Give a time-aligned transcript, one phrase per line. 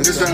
[0.00, 0.30] It's that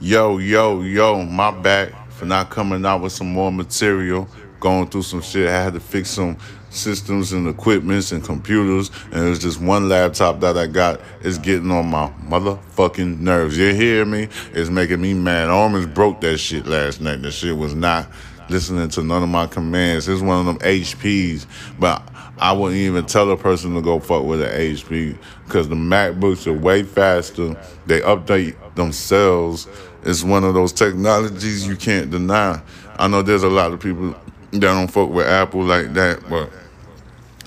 [0.00, 4.26] Yo, yo, yo, my back for not coming out with some more material.
[4.60, 5.46] Going through some shit.
[5.46, 6.38] I had to fix some
[6.70, 8.90] systems and equipments and computers.
[9.12, 11.02] And it was just one laptop that I got.
[11.20, 13.58] It's getting on my motherfucking nerves.
[13.58, 14.28] You hear me?
[14.54, 15.50] It's making me mad.
[15.50, 17.20] Almost broke that shit last night.
[17.20, 18.08] That shit was not
[18.48, 20.08] listening to none of my commands.
[20.08, 21.44] It's one of them HPs.
[21.78, 22.08] But
[22.40, 25.14] I wouldn't even tell a person to go fuck with an HP
[25.44, 27.54] because the MacBooks are way faster.
[27.84, 29.68] They update themselves.
[30.04, 32.62] It's one of those technologies you can't deny.
[32.98, 34.14] I know there's a lot of people
[34.52, 36.50] that don't fuck with Apple like that, but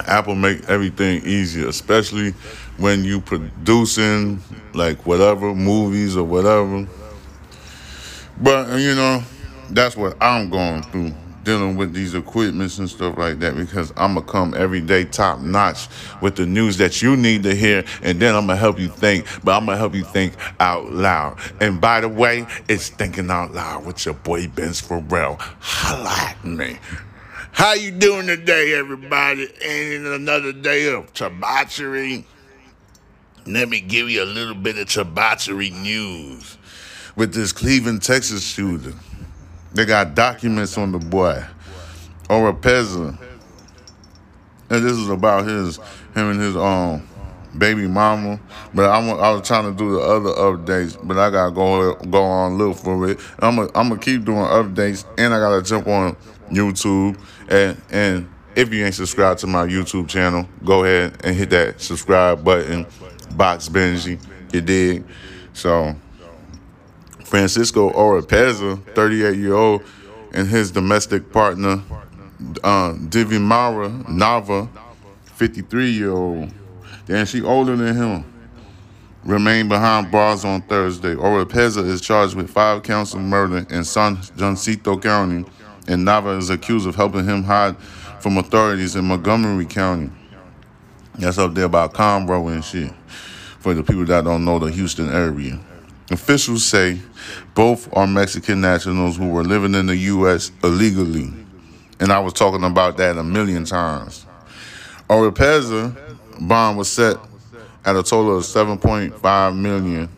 [0.07, 2.31] Apple make everything easier, especially
[2.77, 4.43] when you producing
[4.75, 6.87] like whatever movies or whatever.
[8.39, 9.23] But you know,
[9.71, 14.15] that's what I'm going through dealing with these equipments and stuff like that because I'm
[14.15, 15.87] gonna come every day top notch
[16.21, 19.25] with the news that you need to hear, and then I'm gonna help you think,
[19.43, 21.37] but I'm gonna help you think out loud.
[21.61, 25.39] And by the way, it's thinking out loud with your boy Benz Pharrell.
[25.59, 26.79] Holla at me.
[27.51, 29.47] How you doing today, everybody?
[29.63, 32.25] And another day of debauchery.
[33.45, 36.57] Let me give you a little bit of debauchery news
[37.15, 38.93] with this Cleveland, Texas shooter.
[39.73, 41.43] They got documents on the boy,
[42.29, 43.17] Oropeza.
[44.69, 45.77] And this is about his,
[46.15, 47.07] him and his um
[47.57, 48.39] baby mama.
[48.73, 52.23] But I'm, I was trying to do the other updates, but I gotta go go
[52.23, 53.19] on look for it.
[53.39, 56.15] I'm gonna I'm gonna keep doing updates, and I gotta jump on
[56.51, 58.29] YouTube and and.
[58.55, 62.85] If you ain't subscribed to my YouTube channel, go ahead and hit that subscribe button.
[63.31, 65.03] Box Benji, you dig?
[65.53, 65.95] So
[67.33, 69.81] Francisco Oropeza, 38 year old,
[70.35, 71.81] and his domestic partner,
[72.63, 74.69] uh, Divimara Nava,
[75.23, 76.51] 53 year old.
[77.07, 78.23] Then she older than him.
[79.23, 81.15] Remained behind bars on Thursday.
[81.15, 85.43] Oropeza is charged with five counts of murder in San Jacinto County,
[85.87, 87.75] and Nava is accused of helping him hide
[88.19, 90.11] from authorities in Montgomery County.
[91.15, 92.93] That's up there by Conroe and shit.
[93.57, 95.59] For the people that don't know the Houston area.
[96.11, 96.99] Officials say
[97.55, 100.51] both are Mexican nationals who were living in the U.S.
[100.63, 101.31] illegally.
[101.99, 104.25] And I was talking about that a million times.
[105.09, 105.95] Oropeza
[106.41, 107.17] bond was set
[107.85, 110.09] at a total of $7.5 million.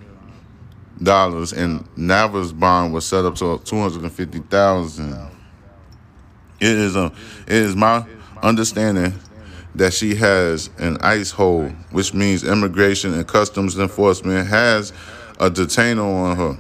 [1.07, 5.29] And Nava's bond was set up to 250000
[6.59, 7.11] It is a,
[7.47, 8.05] it is my
[8.41, 9.13] understanding
[9.75, 14.93] that she has an ICE hold, which means Immigration and Customs Enforcement has
[15.39, 16.59] a detainer on her.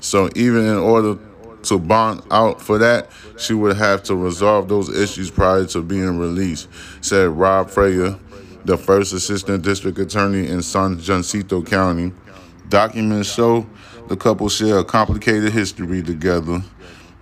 [0.00, 1.18] So even in order
[1.64, 6.18] to bond out for that, she would have to resolve those issues prior to being
[6.18, 6.68] released,
[7.00, 8.18] said Rob Freyer,
[8.64, 12.12] the first assistant district attorney in San Jacinto County.
[12.68, 13.66] Documents show
[14.08, 16.62] the couple share a complicated history together.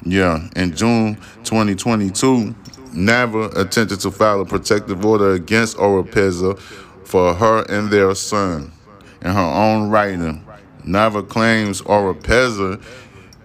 [0.04, 2.54] Yeah, in June 2022,
[2.92, 6.58] Nava attempted to file a protective order against Oropeza
[7.04, 8.70] for her and their son.
[9.22, 10.44] In her own writing,
[10.86, 12.82] Nava claims Oropeza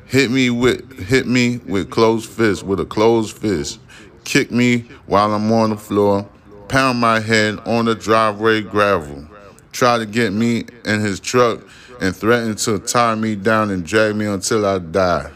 [0.05, 3.79] hit me with hit me with closed fist with a closed fist,
[4.25, 6.27] kick me while I'm on the floor,
[6.67, 9.25] pound my head on the driveway gravel,
[9.71, 11.61] try to get me in his truck,
[12.01, 15.31] and threaten to tie me down and drag me until I die.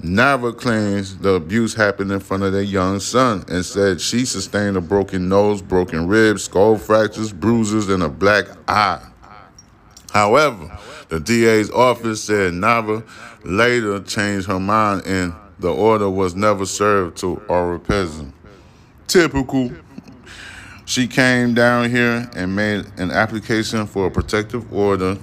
[0.00, 4.76] Nava claims the abuse happened in front of their young son and said she sustained
[4.76, 9.02] a broken nose, broken ribs, skull fractures, bruises, and a black eye.
[10.12, 10.78] However,
[11.08, 13.06] the DA's office said Nava
[13.44, 18.32] later changed her mind and the order was never served to Oropeza.
[19.06, 19.70] Typical.
[20.86, 25.16] She came down here and made an application for a protective order.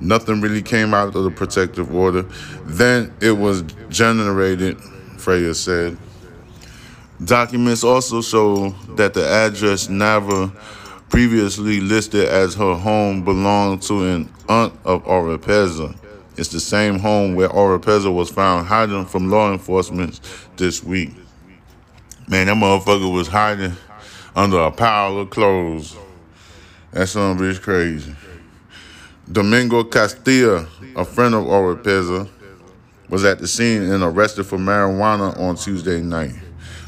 [0.00, 2.22] Nothing really came out of the protective order.
[2.64, 4.78] Then it was generated,
[5.16, 5.96] Freyer said.
[7.24, 10.54] Documents also show that the address Nava
[11.08, 15.96] previously listed as her home belonged to an aunt of Oropeza.
[16.36, 20.20] It's the same home where Oropeza was found hiding from law enforcement
[20.56, 21.14] this week.
[22.28, 23.72] Man, that motherfucker was hiding
[24.34, 25.96] under a pile of clothes.
[26.90, 28.14] That son bitch crazy.
[29.30, 32.28] Domingo Castilla, a friend of Oropeza,
[33.08, 36.34] was at the scene and arrested for marijuana on Tuesday night.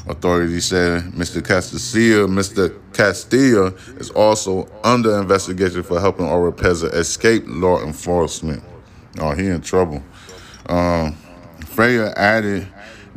[0.09, 1.45] Authorities said Mr.
[1.45, 2.75] Castilla, Mr.
[2.93, 3.67] Castilla
[3.97, 8.63] is also under investigation for helping Oropeza escape law enforcement.
[9.19, 10.03] Oh, he in trouble.
[10.65, 11.15] Um,
[11.67, 12.67] Freyer added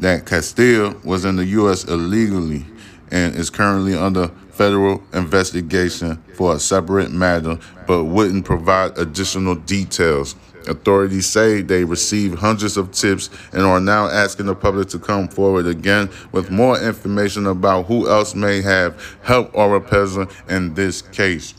[0.00, 1.85] that Castilla was in the U.S.
[1.85, 2.67] illegally
[3.11, 10.37] and is currently under federal investigation for a separate matter, but wouldn't provide additional details.
[10.69, 15.29] Authorities say they received hundreds of tips and are now asking the public to come
[15.29, 21.55] forward again with more information about who else may have helped Oropeza in this case.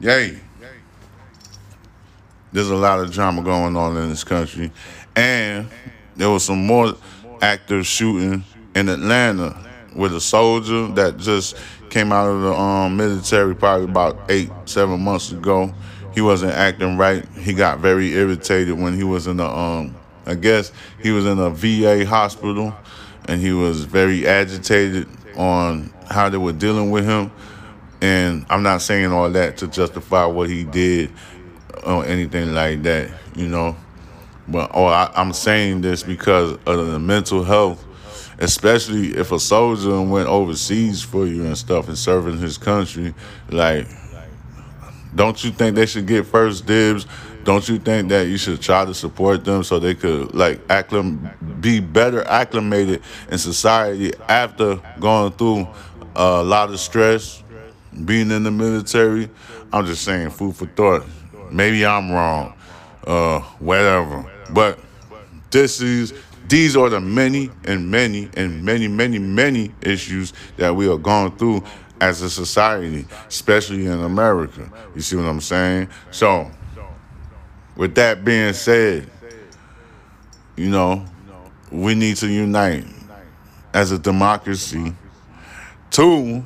[0.00, 0.38] Yay.
[2.52, 4.70] There's a lot of drama going on in this country.
[5.16, 5.68] And
[6.16, 6.94] there was some more
[7.40, 8.44] actors shooting
[8.74, 9.56] in Atlanta
[9.94, 11.56] with a soldier that just
[11.90, 15.72] came out of the um, military probably about eight, seven months ago
[16.14, 17.26] he wasn't acting right.
[17.36, 19.94] He got very irritated when he was in the um
[20.26, 22.74] I guess he was in a VA hospital
[23.26, 27.30] and he was very agitated on how they were dealing with him.
[28.00, 31.10] And I'm not saying all that to justify what he did
[31.84, 33.76] or anything like that, you know.
[34.48, 37.84] But or I, I'm saying this because of the mental health,
[38.40, 43.14] especially if a soldier went overseas for you and stuff and serving his country,
[43.50, 43.86] like
[45.14, 47.06] don't you think they should get first dibs?
[47.44, 51.60] Don't you think that you should try to support them so they could like acclim-
[51.60, 55.66] be better acclimated in society after going through
[56.14, 57.42] a lot of stress,
[58.04, 59.28] being in the military?
[59.72, 61.04] I'm just saying, food for thought.
[61.50, 62.54] Maybe I'm wrong,
[63.06, 64.30] uh, whatever.
[64.50, 64.78] But
[65.50, 66.14] this is
[66.48, 71.36] these are the many and many and many, many, many issues that we are going
[71.36, 71.64] through
[72.02, 74.68] as a society, especially in America.
[74.92, 75.88] You see what I'm saying?
[76.10, 76.50] So,
[77.76, 79.08] with that being said,
[80.56, 81.06] you know,
[81.70, 82.86] we need to unite
[83.72, 84.96] as a democracy
[85.92, 86.42] to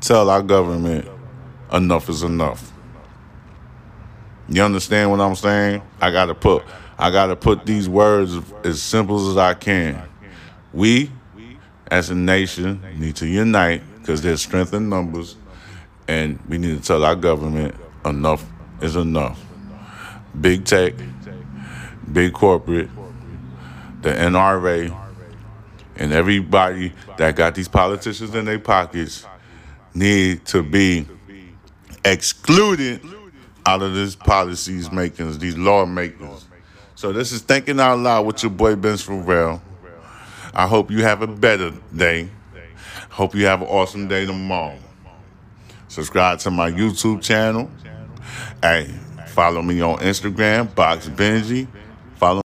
[0.00, 1.06] tell our government
[1.70, 2.72] enough is enough.
[4.48, 5.82] You understand what I'm saying?
[6.00, 6.64] I gotta put
[6.98, 10.02] I gotta put these words as simple as I can.
[10.72, 11.10] We
[11.90, 15.36] as a nation need to unite because there's strength in numbers,
[16.08, 17.74] and we need to tell our government
[18.04, 18.44] enough
[18.80, 19.42] is enough.
[20.40, 20.94] Big tech,
[22.12, 22.90] big corporate,
[24.02, 24.94] the NRA,
[25.96, 29.26] and everybody that got these politicians in their pockets
[29.94, 31.06] need to be
[32.04, 33.00] excluded
[33.64, 36.46] out of these policies makings, these lawmakers.
[36.94, 39.60] So this is thinking out loud with your boy Ben Farrell.
[40.58, 42.30] I hope you have a better day.
[43.10, 44.78] Hope you have an awesome day tomorrow.
[45.88, 47.70] Subscribe to my YouTube channel.
[48.62, 48.90] Hey,
[49.28, 51.68] follow me on Instagram, Box Benji.